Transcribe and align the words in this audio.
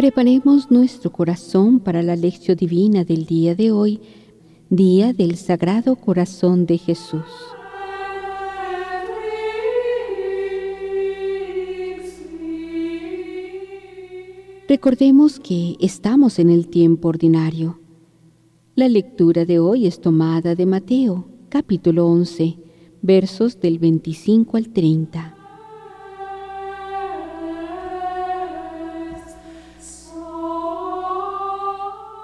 Preparemos 0.00 0.70
nuestro 0.70 1.12
corazón 1.12 1.78
para 1.78 2.02
la 2.02 2.16
lección 2.16 2.56
divina 2.56 3.04
del 3.04 3.26
día 3.26 3.54
de 3.54 3.70
hoy, 3.70 4.00
día 4.70 5.12
del 5.12 5.36
Sagrado 5.36 5.94
Corazón 5.94 6.64
de 6.64 6.78
Jesús. 6.78 7.20
Recordemos 14.66 15.38
que 15.38 15.76
estamos 15.80 16.38
en 16.38 16.48
el 16.48 16.68
tiempo 16.68 17.08
ordinario. 17.08 17.78
La 18.76 18.88
lectura 18.88 19.44
de 19.44 19.58
hoy 19.58 19.86
es 19.86 20.00
tomada 20.00 20.54
de 20.54 20.64
Mateo, 20.64 21.28
capítulo 21.50 22.06
11, 22.06 22.56
versos 23.02 23.60
del 23.60 23.78
25 23.78 24.56
al 24.56 24.70
30. 24.70 25.29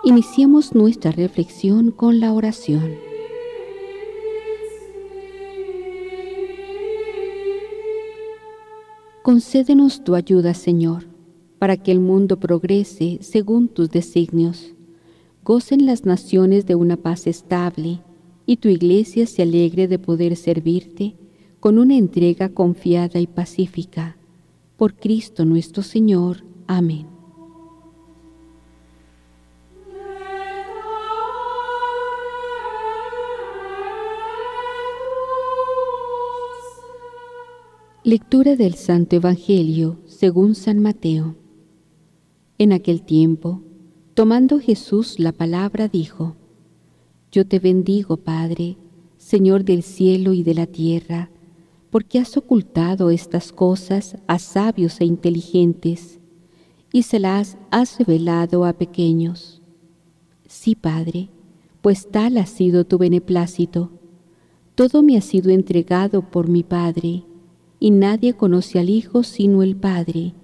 Iniciemos 0.09 0.73
nuestra 0.73 1.11
reflexión 1.11 1.91
con 1.91 2.21
la 2.21 2.33
oración. 2.33 2.95
Concédenos 9.25 10.05
tu 10.05 10.15
ayuda, 10.15 10.55
Señor, 10.55 11.09
para 11.59 11.77
que 11.77 11.91
el 11.91 11.99
mundo 11.99 12.39
progrese 12.39 13.19
según 13.21 13.67
tus 13.67 13.91
designios. 13.91 14.75
Gocen 15.43 15.87
las 15.87 16.05
naciones 16.05 16.67
de 16.67 16.77
una 16.77 16.97
paz 16.97 17.27
estable 17.27 18.01
y 18.47 18.59
tu 18.59 18.69
iglesia 18.69 19.27
se 19.27 19.43
alegre 19.43 19.89
de 19.89 19.99
poder 19.99 20.37
servirte 20.37 21.17
con 21.59 21.81
una 21.81 21.97
entrega 21.97 22.51
confiada 22.51 23.19
y 23.19 23.27
pacífica. 23.27 24.17
Por 24.77 24.95
Cristo 24.95 25.45
nuestro 25.45 25.83
Señor. 25.83 26.45
Amén. 26.69 27.16
Lectura 38.07 38.55
del 38.55 38.75
Santo 38.75 39.17
Evangelio 39.17 39.99
según 40.07 40.55
San 40.55 40.79
Mateo. 40.79 41.35
En 42.57 42.73
aquel 42.73 43.03
tiempo, 43.03 43.63
tomando 44.15 44.61
Jesús 44.61 45.19
la 45.19 45.33
palabra, 45.33 45.89
dijo, 45.89 46.37
Yo 47.33 47.49
te 47.49 47.59
bendigo, 47.59 48.19
Padre, 48.19 48.77
Señor 49.17 49.65
del 49.65 49.83
cielo 49.83 50.35
y 50.35 50.45
de 50.45 50.55
la 50.55 50.67
tierra, 50.69 51.33
porque 51.91 52.21
has 52.21 52.37
ocultado 52.37 53.11
estas 53.11 53.51
cosas 53.51 54.17
a 54.29 54.39
sabios 54.39 55.01
e 55.01 55.05
inteligentes, 55.05 56.21
y 56.93 57.03
se 57.03 57.19
las 57.19 57.59
has 57.73 57.99
revelado 57.99 58.67
a 58.67 58.75
pequeños. 58.75 59.63
Sí, 60.47 60.77
Padre, 60.77 61.29
pues 61.83 62.09
tal 62.09 62.39
ha 62.39 62.47
sido 62.47 62.85
tu 62.85 62.99
beneplácito. 62.99 63.91
Todo 64.77 65.03
me 65.03 65.17
ha 65.17 65.21
sido 65.21 65.51
entregado 65.51 66.31
por 66.31 66.47
mi 66.47 66.63
Padre, 66.63 67.25
y 67.79 67.91
nadie 67.91 68.35
conoce 68.35 68.79
al 68.79 68.91
Hijo 68.91 69.23
sino 69.23 69.63
el 69.63 69.77
Padre, 69.77 70.35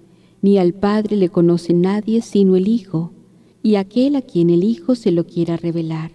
ni 0.42 0.58
al 0.58 0.74
Padre 0.74 1.16
le 1.16 1.28
conoce 1.28 1.72
nadie 1.72 2.20
sino 2.20 2.56
el 2.56 2.68
Hijo, 2.68 3.12
y 3.62 3.76
aquel 3.76 4.16
a 4.16 4.22
quien 4.22 4.50
el 4.50 4.64
Hijo 4.64 4.94
se 4.94 5.12
lo 5.12 5.24
quiera 5.24 5.56
revelar. 5.56 6.10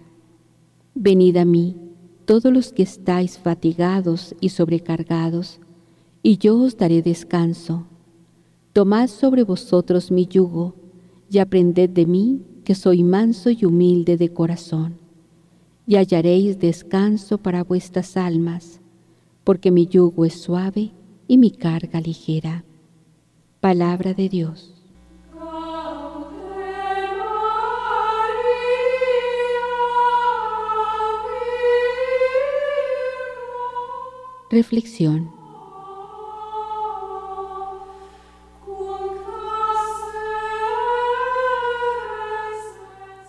Venid 0.94 1.36
a 1.36 1.44
mí, 1.44 1.76
todos 2.24 2.52
los 2.52 2.72
que 2.72 2.82
estáis 2.82 3.38
fatigados 3.38 4.34
y 4.40 4.50
sobrecargados, 4.50 5.60
y 6.22 6.36
yo 6.36 6.60
os 6.60 6.76
daré 6.76 7.02
descanso. 7.02 7.86
Tomad 8.72 9.08
sobre 9.08 9.44
vosotros 9.44 10.10
mi 10.10 10.26
yugo, 10.26 10.74
y 11.30 11.38
aprended 11.38 11.90
de 11.90 12.06
mí, 12.06 12.42
que 12.64 12.74
soy 12.74 13.02
manso 13.02 13.50
y 13.50 13.64
humilde 13.64 14.18
de 14.18 14.32
corazón, 14.32 14.98
y 15.86 15.96
hallaréis 15.96 16.58
descanso 16.58 17.38
para 17.38 17.64
vuestras 17.64 18.16
almas, 18.18 18.80
porque 19.42 19.70
mi 19.70 19.86
yugo 19.86 20.26
es 20.26 20.34
suave 20.34 20.92
y 21.28 21.36
mi 21.36 21.50
carga 21.50 22.00
ligera. 22.00 22.64
Palabra 23.60 24.14
de 24.14 24.30
Dios. 24.30 24.74
Reflexión. 34.50 35.30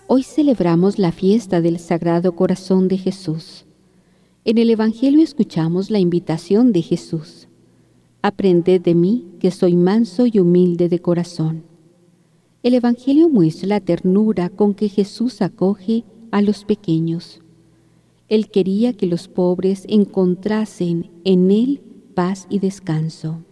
Hoy 0.07 0.23
celebramos 0.23 0.97
la 0.97 1.11
fiesta 1.11 1.59
del 1.59 1.77
Sagrado 1.77 2.35
Corazón 2.37 2.87
de 2.87 2.97
Jesús. 2.97 3.65
En 4.45 4.57
el 4.57 4.69
Evangelio 4.69 5.21
escuchamos 5.21 5.91
la 5.91 5.99
invitación 5.99 6.71
de 6.71 6.81
Jesús. 6.81 7.48
Aprended 8.21 8.81
de 8.81 8.95
mí, 8.95 9.27
que 9.39 9.49
soy 9.49 9.77
manso 9.77 10.25
y 10.25 10.39
humilde 10.39 10.89
de 10.89 10.99
corazón. 10.99 11.63
El 12.63 12.73
Evangelio 12.73 13.29
muestra 13.29 13.69
la 13.69 13.79
ternura 13.79 14.49
con 14.49 14.73
que 14.73 14.89
Jesús 14.89 15.41
acoge 15.41 16.03
a 16.31 16.41
los 16.41 16.65
pequeños. 16.65 17.39
Él 18.27 18.49
quería 18.49 18.91
que 18.91 19.05
los 19.05 19.29
pobres 19.29 19.85
encontrasen 19.87 21.09
en 21.23 21.49
Él 21.49 21.81
paz 22.13 22.45
y 22.49 22.59
descanso. 22.59 23.45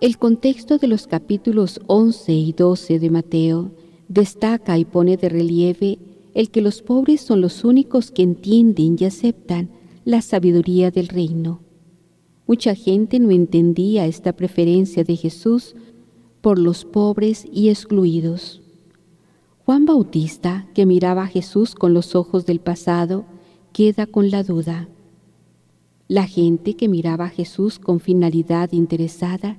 El 0.00 0.16
contexto 0.16 0.78
de 0.78 0.86
los 0.88 1.06
capítulos 1.06 1.80
11 1.86 2.32
y 2.32 2.52
12 2.52 2.98
de 2.98 3.10
Mateo 3.10 3.70
destaca 4.08 4.78
y 4.78 4.84
pone 4.84 5.16
de 5.16 5.28
relieve 5.28 5.98
el 6.34 6.50
que 6.50 6.60
los 6.60 6.82
pobres 6.82 7.22
son 7.22 7.40
los 7.40 7.64
únicos 7.64 8.10
que 8.10 8.22
entienden 8.22 8.96
y 9.00 9.04
aceptan 9.06 9.70
la 10.04 10.20
sabiduría 10.20 10.90
del 10.90 11.08
reino. 11.08 11.60
Mucha 12.46 12.74
gente 12.74 13.18
no 13.18 13.30
entendía 13.30 14.06
esta 14.06 14.34
preferencia 14.34 15.02
de 15.02 15.16
Jesús 15.16 15.74
por 16.40 16.58
los 16.58 16.84
pobres 16.84 17.46
y 17.50 17.70
excluidos. 17.70 18.62
Juan 19.64 19.84
Bautista, 19.84 20.68
que 20.74 20.86
miraba 20.86 21.24
a 21.24 21.26
Jesús 21.26 21.74
con 21.74 21.92
los 21.92 22.14
ojos 22.14 22.46
del 22.46 22.60
pasado, 22.60 23.24
queda 23.72 24.06
con 24.06 24.30
la 24.30 24.44
duda. 24.44 24.88
La 26.06 26.26
gente 26.26 26.74
que 26.74 26.86
miraba 26.86 27.24
a 27.24 27.30
Jesús 27.30 27.80
con 27.80 27.98
finalidad 27.98 28.70
interesada 28.72 29.58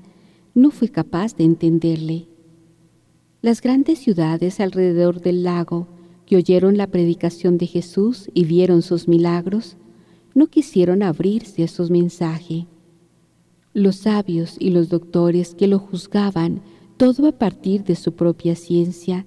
no 0.54 0.72
fue 0.72 0.88
capaz 0.88 1.36
de 1.36 1.44
entenderle. 1.44 2.28
Las 3.42 3.62
grandes 3.62 4.00
ciudades 4.00 4.60
alrededor 4.60 5.22
del 5.22 5.44
lago, 5.44 5.88
que 6.26 6.36
oyeron 6.36 6.76
la 6.76 6.88
predicación 6.88 7.58
de 7.58 7.68
Jesús 7.68 8.30
y 8.34 8.46
vieron 8.46 8.82
sus 8.82 9.08
milagros, 9.08 9.78
no 10.34 10.48
quisieron 10.48 11.04
abrirse 11.04 11.64
a 11.64 11.68
su 11.68 11.88
mensaje. 11.90 12.68
Los 13.74 13.98
sabios 13.98 14.56
y 14.60 14.72
los 14.72 14.90
doctores 14.90 15.54
que 15.54 15.68
lo 15.68 15.80
juzgaban 15.80 16.62
todo 16.98 17.28
a 17.28 17.32
partir 17.32 17.84
de 17.84 17.96
su 17.96 18.14
propia 18.14 18.56
ciencia, 18.56 19.26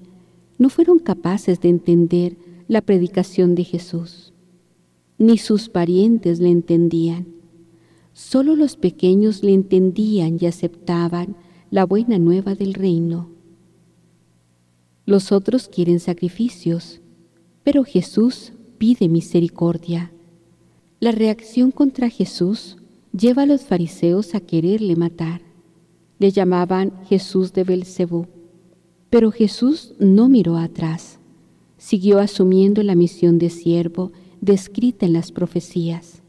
no 0.59 0.69
fueron 0.69 0.99
capaces 0.99 1.61
de 1.61 1.69
entender 1.69 2.37
la 2.69 2.83
predicación 2.83 3.55
de 3.55 3.65
Jesús. 3.65 4.33
Ni 5.19 5.39
sus 5.39 5.69
parientes 5.69 6.41
le 6.41 6.51
entendían. 6.51 7.29
Solo 8.13 8.57
los 8.57 8.77
pequeños 8.77 9.43
le 9.45 9.55
entendían 9.55 10.37
y 10.41 10.47
aceptaban 10.47 11.37
la 11.71 11.87
buena 11.87 12.19
nueva 12.19 12.55
del 12.55 12.75
reino. 12.75 13.31
Los 15.07 15.33
otros 15.33 15.69
quieren 15.69 16.01
sacrificios, 16.01 17.01
pero 17.63 17.85
Jesús 17.85 18.53
pide 18.79 19.09
misericordia. 19.09 20.13
La 21.01 21.13
reacción 21.13 21.71
contra 21.71 22.09
Jesús 22.09 22.77
lleva 23.13 23.43
a 23.43 23.47
los 23.47 23.63
fariseos 23.63 24.35
a 24.35 24.41
quererle 24.41 24.97
matar. 24.97 25.41
Le 26.19 26.31
llamaban 26.31 26.93
Jesús 27.07 27.53
de 27.53 27.65
Belcebú, 27.65 28.27
pero 29.09 29.33
Jesús 29.33 29.95
no 29.99 30.29
miró 30.29 30.57
atrás. 30.57 31.19
Siguió 31.79 32.19
asumiendo 32.19 32.83
la 32.83 32.95
misión 32.95 33.39
de 33.39 33.51
siervo 33.51 34.13
descrita 34.41 35.07
en 35.07 35.15
las 35.15 35.33
profecías. 35.33 36.23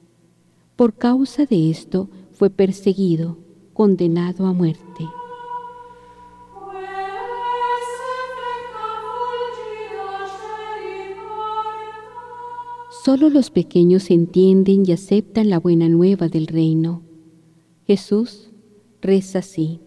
Por 0.75 0.94
causa 0.94 1.45
de 1.45 1.69
esto 1.69 2.09
fue 2.31 2.50
perseguido, 2.50 3.38
condenado 3.73 4.45
a 4.45 4.53
muerte. 4.53 5.06
Solo 13.03 13.31
los 13.31 13.50
pequeños 13.50 14.12
entienden 14.12 14.83
y 14.86 14.92
aceptan 14.92 15.50
la 15.50 15.59
buena 15.59 15.89
nueva 15.89 16.27
del 16.27 16.45
reino. 16.45 17.01
Jesús 17.88 18.51
reza 19.01 19.39
así. 19.39 19.80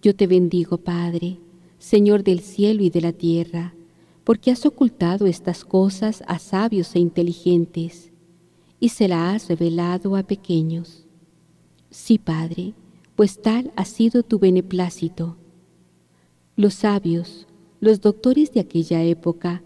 Yo 0.00 0.14
te 0.14 0.28
bendigo, 0.28 0.78
Padre, 0.78 1.40
Señor 1.80 2.22
del 2.22 2.38
cielo 2.38 2.84
y 2.84 2.90
de 2.90 3.00
la 3.00 3.12
tierra, 3.12 3.74
porque 4.22 4.52
has 4.52 4.64
ocultado 4.64 5.26
estas 5.26 5.64
cosas 5.64 6.22
a 6.28 6.38
sabios 6.38 6.94
e 6.94 7.00
inteligentes 7.00 8.12
y 8.78 8.90
se 8.90 9.08
la 9.08 9.32
has 9.32 9.48
revelado 9.48 10.14
a 10.14 10.22
pequeños. 10.22 11.04
Sí, 11.90 12.16
Padre, 12.16 12.74
pues 13.16 13.42
tal 13.42 13.72
ha 13.74 13.84
sido 13.84 14.22
tu 14.22 14.38
beneplácito. 14.38 15.36
Los 16.54 16.74
sabios, 16.74 17.48
los 17.80 18.00
doctores 18.00 18.52
de 18.52 18.60
aquella 18.60 19.02
época, 19.02 19.64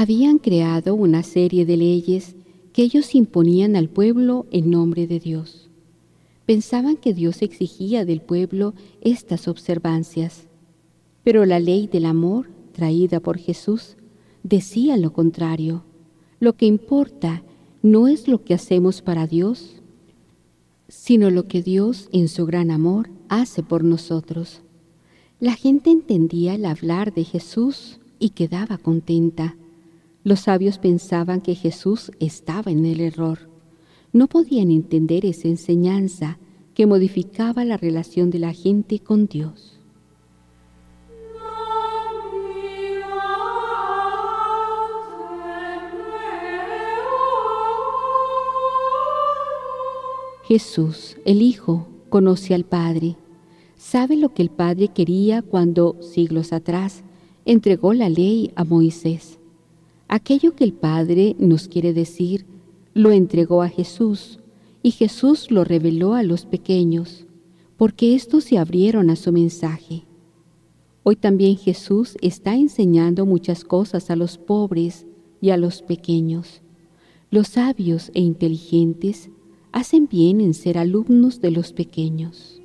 habían 0.00 0.38
creado 0.38 0.94
una 0.94 1.24
serie 1.24 1.66
de 1.66 1.76
leyes 1.76 2.36
que 2.72 2.82
ellos 2.82 3.16
imponían 3.16 3.74
al 3.74 3.88
pueblo 3.88 4.46
en 4.52 4.70
nombre 4.70 5.08
de 5.08 5.18
Dios. 5.18 5.70
Pensaban 6.46 6.96
que 6.96 7.12
Dios 7.12 7.42
exigía 7.42 8.04
del 8.04 8.20
pueblo 8.20 8.74
estas 9.00 9.48
observancias, 9.48 10.46
pero 11.24 11.44
la 11.46 11.58
ley 11.58 11.88
del 11.88 12.04
amor, 12.04 12.48
traída 12.70 13.18
por 13.18 13.38
Jesús, 13.38 13.96
decía 14.44 14.96
lo 14.96 15.12
contrario. 15.12 15.82
Lo 16.38 16.52
que 16.52 16.66
importa 16.66 17.42
no 17.82 18.06
es 18.06 18.28
lo 18.28 18.44
que 18.44 18.54
hacemos 18.54 19.02
para 19.02 19.26
Dios, 19.26 19.82
sino 20.86 21.28
lo 21.30 21.48
que 21.48 21.60
Dios 21.60 22.08
en 22.12 22.28
su 22.28 22.46
gran 22.46 22.70
amor 22.70 23.10
hace 23.28 23.64
por 23.64 23.82
nosotros. 23.82 24.60
La 25.40 25.54
gente 25.54 25.90
entendía 25.90 26.54
el 26.54 26.66
hablar 26.66 27.12
de 27.12 27.24
Jesús 27.24 27.98
y 28.20 28.30
quedaba 28.30 28.78
contenta. 28.78 29.56
Los 30.28 30.40
sabios 30.40 30.76
pensaban 30.76 31.40
que 31.40 31.54
Jesús 31.54 32.12
estaba 32.20 32.70
en 32.70 32.84
el 32.84 33.00
error. 33.00 33.48
No 34.12 34.26
podían 34.26 34.70
entender 34.70 35.24
esa 35.24 35.48
enseñanza 35.48 36.38
que 36.74 36.84
modificaba 36.84 37.64
la 37.64 37.78
relación 37.78 38.28
de 38.28 38.38
la 38.38 38.52
gente 38.52 38.98
con 38.98 39.26
Dios. 39.26 39.80
Jesús, 50.44 51.16
el 51.24 51.40
Hijo, 51.40 51.88
conoce 52.10 52.54
al 52.54 52.64
Padre, 52.64 53.16
sabe 53.78 54.18
lo 54.18 54.34
que 54.34 54.42
el 54.42 54.50
Padre 54.50 54.88
quería 54.88 55.40
cuando, 55.40 55.96
siglos 56.02 56.52
atrás, 56.52 57.02
entregó 57.46 57.94
la 57.94 58.10
ley 58.10 58.52
a 58.56 58.64
Moisés. 58.64 59.37
Aquello 60.08 60.56
que 60.56 60.64
el 60.64 60.72
Padre 60.72 61.36
nos 61.38 61.68
quiere 61.68 61.92
decir, 61.92 62.46
lo 62.94 63.12
entregó 63.12 63.62
a 63.62 63.68
Jesús, 63.68 64.40
y 64.82 64.92
Jesús 64.92 65.50
lo 65.50 65.64
reveló 65.64 66.14
a 66.14 66.22
los 66.22 66.46
pequeños, 66.46 67.26
porque 67.76 68.14
éstos 68.14 68.44
se 68.44 68.56
abrieron 68.56 69.10
a 69.10 69.16
su 69.16 69.32
mensaje. 69.32 70.06
Hoy 71.02 71.16
también 71.16 71.58
Jesús 71.58 72.16
está 72.22 72.54
enseñando 72.54 73.26
muchas 73.26 73.64
cosas 73.64 74.10
a 74.10 74.16
los 74.16 74.38
pobres 74.38 75.06
y 75.42 75.50
a 75.50 75.58
los 75.58 75.82
pequeños. 75.82 76.62
Los 77.30 77.48
sabios 77.48 78.10
e 78.14 78.20
inteligentes 78.20 79.30
hacen 79.72 80.08
bien 80.08 80.40
en 80.40 80.54
ser 80.54 80.78
alumnos 80.78 81.42
de 81.42 81.50
los 81.50 81.74
pequeños. 81.74 82.57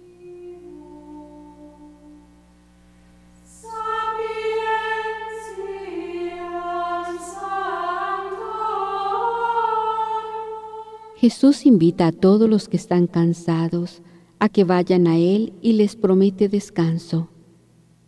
Jesús 11.23 11.65
invita 11.65 12.07
a 12.07 12.11
todos 12.11 12.49
los 12.49 12.67
que 12.67 12.75
están 12.75 13.07
cansados 13.07 14.01
a 14.39 14.49
que 14.49 14.65
vayan 14.65 15.07
a 15.07 15.17
Él 15.17 15.53
y 15.61 15.71
les 15.71 15.95
promete 15.95 16.49
descanso. 16.49 17.29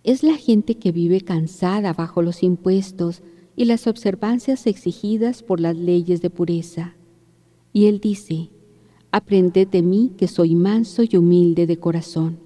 Es 0.03 0.21
la 0.21 0.35
gente 0.35 0.75
que 0.75 0.91
vive 0.91 1.21
cansada 1.21 1.93
bajo 1.93 2.21
los 2.21 2.43
impuestos 2.43 3.23
y 3.55 3.63
las 3.63 3.87
observancias 3.87 4.67
exigidas 4.67 5.43
por 5.43 5.61
las 5.61 5.77
leyes 5.77 6.21
de 6.21 6.29
pureza. 6.29 6.97
Y 7.71 7.85
Él 7.85 8.01
dice, 8.01 8.49
Aprended 9.11 9.69
de 9.69 9.81
mí 9.81 10.11
que 10.17 10.27
soy 10.27 10.53
manso 10.53 11.01
y 11.09 11.15
humilde 11.15 11.67
de 11.67 11.77
corazón. 11.77 12.39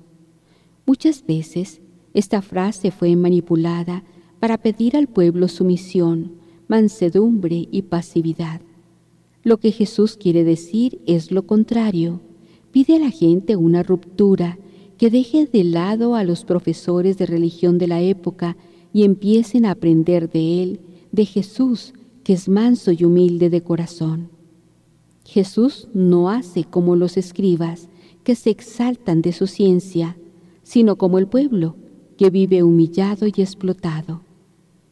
Muchas 0.86 1.26
veces 1.26 1.82
esta 2.14 2.44
frase 2.44 2.92
fue 2.92 3.16
manipulada 3.16 4.04
para 4.40 4.60
pedir 4.60 4.96
al 4.96 5.08
pueblo 5.08 5.48
sumisión, 5.48 6.34
mansedumbre 6.68 7.68
y 7.72 7.82
pasividad. 7.82 8.62
Lo 9.44 9.58
que 9.58 9.72
Jesús 9.72 10.18
quiere 10.18 10.44
decir 10.44 11.02
es 11.06 11.32
lo 11.32 11.46
contrario. 11.46 12.22
Pide 12.72 12.98
a 12.98 13.00
la 13.00 13.10
gente 13.10 13.56
una 13.56 13.84
ruptura, 13.84 14.60
que 14.98 15.10
deje 15.10 15.46
de 15.46 15.64
lado 15.64 16.16
a 16.16 16.26
los 16.26 16.44
profesores 16.44 17.18
de 17.18 17.26
religión 17.26 17.78
de 17.78 17.88
la 17.88 18.02
época 18.02 18.58
y 18.92 19.04
empiecen 19.04 19.66
a 19.66 19.72
aprender 19.72 20.30
de 20.30 20.62
Él, 20.62 20.82
de 21.14 21.26
Jesús, 21.26 21.94
que 22.24 22.34
es 22.34 22.50
manso 22.50 22.92
y 22.92 23.06
humilde 23.06 23.50
de 23.50 23.62
corazón. 23.62 24.30
Jesús 25.26 25.88
no 25.94 26.30
hace 26.30 26.66
como 26.66 26.98
los 26.98 27.16
escribas, 27.16 27.88
que 28.24 28.36
se 28.36 28.50
exaltan 28.50 29.22
de 29.22 29.32
su 29.32 29.48
ciencia, 29.48 30.18
sino 30.64 30.98
como 30.98 31.18
el 31.18 31.28
pueblo, 31.28 31.76
que 32.18 32.30
vive 32.30 32.62
humillado 32.64 33.26
y 33.26 33.42
explotado. 33.42 34.22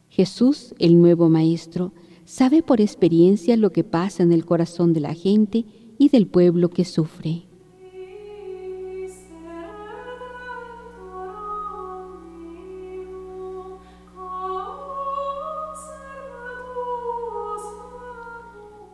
Jesús, 0.08 0.74
el 0.78 0.98
nuevo 0.98 1.28
Maestro, 1.28 1.92
sabe 2.28 2.62
por 2.62 2.82
experiencia 2.82 3.56
lo 3.56 3.72
que 3.72 3.84
pasa 3.84 4.22
en 4.22 4.32
el 4.32 4.44
corazón 4.44 4.92
de 4.92 5.00
la 5.00 5.14
gente 5.14 5.64
y 5.96 6.10
del 6.10 6.26
pueblo 6.26 6.68
que 6.68 6.84
sufre. 6.84 7.46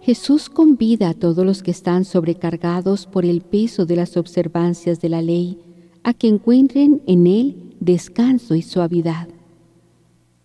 Jesús 0.00 0.48
convida 0.48 1.08
a 1.08 1.14
todos 1.14 1.44
los 1.44 1.64
que 1.64 1.72
están 1.72 2.04
sobrecargados 2.04 3.06
por 3.06 3.24
el 3.24 3.40
peso 3.40 3.84
de 3.84 3.96
las 3.96 4.16
observancias 4.16 5.00
de 5.00 5.08
la 5.08 5.22
ley 5.22 5.58
a 6.04 6.14
que 6.14 6.28
encuentren 6.28 7.02
en 7.06 7.26
Él 7.26 7.74
descanso 7.80 8.54
y 8.54 8.62
suavidad, 8.62 9.28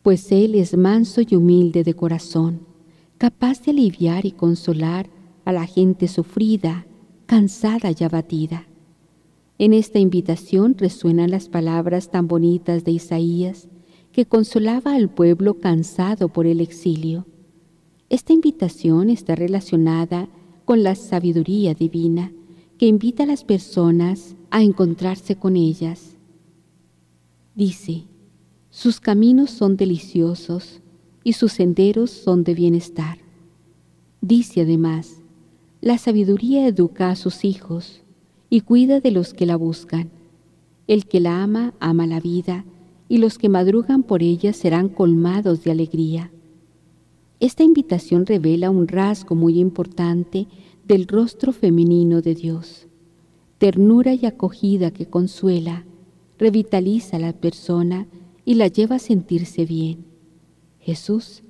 pues 0.02 0.32
Él 0.32 0.56
es 0.56 0.76
manso 0.76 1.22
y 1.22 1.36
humilde 1.36 1.84
de 1.84 1.94
corazón, 1.94 2.69
capaz 3.20 3.62
de 3.62 3.72
aliviar 3.72 4.26
y 4.26 4.32
consolar 4.32 5.08
a 5.46 5.52
la 5.52 5.68
gente 5.68 6.08
sufrida, 6.08 6.88
cansada 7.28 7.92
y 7.98 8.04
abatida. 8.04 8.66
En 9.60 9.74
esta 9.74 10.00
invitación 10.00 10.76
resuenan 10.76 11.30
las 11.30 11.50
palabras 11.50 12.10
tan 12.10 12.28
bonitas 12.28 12.84
de 12.84 12.94
Isaías, 12.94 13.70
que 14.12 14.26
consolaba 14.26 14.96
al 14.96 15.10
pueblo 15.10 15.60
cansado 15.60 16.30
por 16.30 16.48
el 16.48 16.60
exilio 16.60 17.28
esta 18.10 18.34
invitación 18.34 19.12
está 19.12 19.36
relacionada 19.36 20.28
con 20.66 20.82
la 20.82 20.96
sabiduría 20.96 21.76
divina 21.76 22.34
que 22.80 22.88
invita 22.88 23.24
a 23.24 23.28
las 23.28 23.44
personas 23.44 24.36
a 24.50 24.64
encontrarse 24.64 25.36
con 25.36 25.56
ellas. 25.56 26.18
Dice, 27.54 28.06
sus 28.72 29.00
caminos 29.00 29.52
son 29.52 29.78
deliciosos 29.78 30.82
y 31.30 31.34
sus 31.34 31.52
senderos 31.52 32.10
son 32.10 32.44
de 32.44 32.56
bienestar. 32.56 33.20
Dice 34.20 34.62
además, 34.62 35.22
la 35.80 36.00
sabiduría 36.00 36.66
educa 36.66 37.12
a 37.12 37.16
sus 37.16 37.46
hijos 37.46 38.02
y 38.50 38.62
cuida 38.62 39.00
de 39.00 39.12
los 39.12 39.36
que 39.36 39.46
la 39.46 39.56
buscan. 39.56 40.10
El 40.88 41.06
que 41.06 41.20
la 41.20 41.44
ama, 41.44 41.76
ama 41.80 42.08
la 42.08 42.20
vida, 42.20 42.66
y 43.08 43.20
los 43.20 43.38
que 43.38 43.48
madrugan 43.48 44.02
por 44.02 44.24
ella 44.24 44.54
serán 44.54 44.90
colmados 44.90 45.64
de 45.64 45.70
alegría. 45.70 46.32
Esta 47.40 47.64
invitación 47.64 48.26
revela 48.26 48.72
un 48.72 48.88
rasgo 48.88 49.36
muy 49.36 49.60
importante 49.60 50.48
del 50.88 51.06
rostro 51.06 51.52
femenino 51.52 52.24
de 52.24 52.34
Dios, 52.34 52.88
ternura 53.60 54.16
y 54.16 54.26
acogida 54.26 54.90
que 54.90 55.06
consuela, 55.06 55.86
revitaliza 56.40 57.18
a 57.18 57.20
la 57.20 57.34
persona 57.34 58.08
y 58.46 58.56
la 58.56 58.66
lleva 58.66 58.96
a 58.96 59.00
sentirse 59.00 59.66
bien. 59.66 60.09
Jesús 60.90 61.44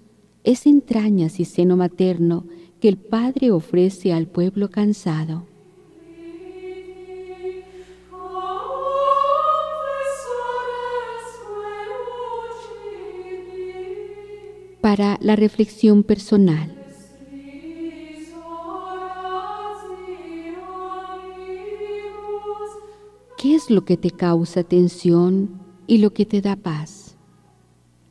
es 0.44 0.66
entrañas 0.66 1.40
y 1.40 1.46
seno 1.46 1.78
materno 1.78 2.46
que 2.82 2.90
el 2.90 2.98
Padre 2.98 3.52
ofrece 3.52 4.12
al 4.12 4.28
pueblo 4.28 4.70
cansado. 4.70 5.48
para 14.82 15.18
la 15.22 15.36
reflexión 15.36 16.04
personal. 16.04 16.74
¿Qué 23.38 23.56
es 23.56 23.70
lo 23.70 23.84
que 23.86 23.98
te 23.98 24.12
causa 24.12 24.64
tensión 24.64 25.62
y 25.86 26.00
lo 26.00 26.12
que 26.12 26.26
te 26.26 26.42
da 26.42 26.56
paz? 26.56 27.09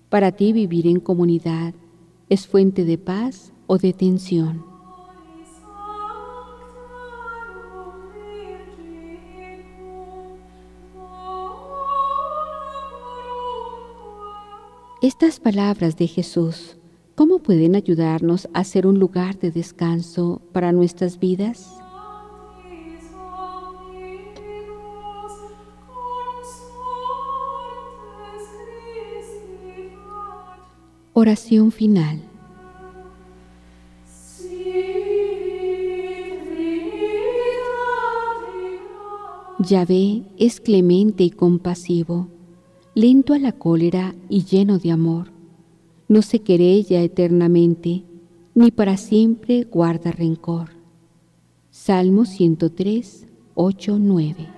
Para 0.08 0.32
ti 0.32 0.52
vivir 0.52 0.86
en 0.86 1.00
comunidad 1.00 1.74
es 2.28 2.46
fuente 2.46 2.84
de 2.84 2.98
paz 2.98 3.52
o 3.66 3.78
de 3.78 3.92
tensión. 3.92 4.64
Estas 15.00 15.38
palabras 15.40 15.96
de 15.96 16.06
Jesús 16.06 16.78
¿Cómo 17.18 17.40
pueden 17.40 17.74
ayudarnos 17.74 18.48
a 18.52 18.62
ser 18.62 18.86
un 18.86 19.00
lugar 19.00 19.40
de 19.40 19.50
descanso 19.50 20.40
para 20.52 20.70
nuestras 20.70 21.18
vidas? 21.18 21.77
Oración 31.20 31.72
final. 31.72 32.20
Yahvé 39.58 40.22
es 40.38 40.60
clemente 40.60 41.24
y 41.24 41.30
compasivo, 41.30 42.28
lento 42.94 43.34
a 43.34 43.40
la 43.40 43.50
cólera 43.50 44.14
y 44.28 44.44
lleno 44.44 44.78
de 44.78 44.92
amor. 44.92 45.32
No 46.06 46.22
se 46.22 46.38
querella 46.38 47.02
eternamente, 47.02 48.04
ni 48.54 48.70
para 48.70 48.96
siempre 48.96 49.64
guarda 49.64 50.12
rencor. 50.12 50.68
Salmo 51.72 52.26
103, 52.26 53.26
8, 53.56 53.98
9. 53.98 54.57